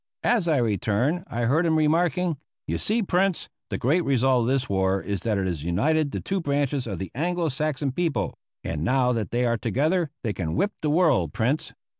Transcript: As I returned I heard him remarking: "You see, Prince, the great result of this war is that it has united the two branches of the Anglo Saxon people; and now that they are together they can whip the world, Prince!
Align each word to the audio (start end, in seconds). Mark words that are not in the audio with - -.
As 0.23 0.47
I 0.47 0.57
returned 0.57 1.25
I 1.27 1.41
heard 1.41 1.63
him 1.63 1.77
remarking: 1.77 2.37
"You 2.65 2.79
see, 2.79 3.03
Prince, 3.03 3.49
the 3.69 3.77
great 3.77 4.01
result 4.01 4.41
of 4.41 4.47
this 4.47 4.67
war 4.67 4.99
is 4.99 5.19
that 5.21 5.37
it 5.37 5.45
has 5.45 5.63
united 5.63 6.09
the 6.09 6.19
two 6.19 6.41
branches 6.41 6.87
of 6.87 6.97
the 6.97 7.11
Anglo 7.13 7.49
Saxon 7.49 7.91
people; 7.91 8.33
and 8.63 8.83
now 8.83 9.11
that 9.11 9.29
they 9.29 9.45
are 9.45 9.57
together 9.57 10.09
they 10.23 10.33
can 10.33 10.55
whip 10.55 10.71
the 10.81 10.89
world, 10.89 11.33
Prince! 11.33 11.73